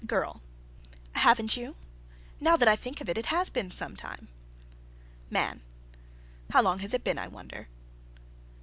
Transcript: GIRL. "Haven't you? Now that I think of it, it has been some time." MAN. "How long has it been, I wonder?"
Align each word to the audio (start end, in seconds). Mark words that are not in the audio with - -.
GIRL. 0.07 0.41
"Haven't 1.11 1.55
you? 1.55 1.75
Now 2.39 2.57
that 2.57 2.67
I 2.67 2.75
think 2.75 3.01
of 3.01 3.07
it, 3.07 3.19
it 3.19 3.27
has 3.27 3.51
been 3.51 3.69
some 3.69 3.95
time." 3.95 4.29
MAN. 5.29 5.61
"How 6.49 6.63
long 6.63 6.79
has 6.79 6.95
it 6.95 7.03
been, 7.03 7.19
I 7.19 7.27
wonder?" 7.27 7.67